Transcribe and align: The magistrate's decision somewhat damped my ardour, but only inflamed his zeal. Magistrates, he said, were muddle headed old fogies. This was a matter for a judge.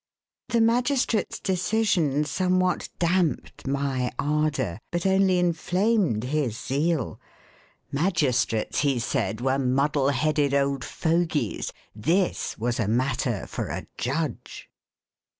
The 0.49 0.61
magistrate's 0.61 1.39
decision 1.39 2.23
somewhat 2.25 2.89
damped 2.97 3.67
my 3.67 4.11
ardour, 4.17 4.79
but 4.89 5.05
only 5.05 5.37
inflamed 5.37 6.23
his 6.23 6.57
zeal. 6.57 7.19
Magistrates, 7.91 8.79
he 8.79 8.97
said, 8.97 9.41
were 9.41 9.59
muddle 9.59 10.09
headed 10.09 10.55
old 10.55 10.83
fogies. 10.83 11.71
This 11.95 12.57
was 12.57 12.79
a 12.79 12.87
matter 12.87 13.45
for 13.45 13.67
a 13.67 13.85
judge. 13.99 14.71